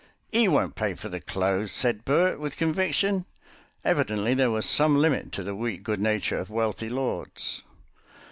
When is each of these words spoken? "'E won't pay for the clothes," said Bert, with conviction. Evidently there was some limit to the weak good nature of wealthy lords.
"'E 0.33 0.47
won't 0.47 0.73
pay 0.73 0.95
for 0.95 1.09
the 1.09 1.19
clothes," 1.19 1.71
said 1.71 2.03
Bert, 2.05 2.39
with 2.39 2.57
conviction. 2.57 3.25
Evidently 3.85 4.33
there 4.33 4.49
was 4.49 4.65
some 4.65 4.97
limit 4.97 5.31
to 5.33 5.43
the 5.43 5.53
weak 5.53 5.83
good 5.83 5.99
nature 5.99 6.37
of 6.39 6.49
wealthy 6.49 6.89
lords. 6.89 7.61